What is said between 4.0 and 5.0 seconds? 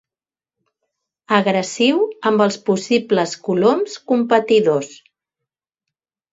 competidors.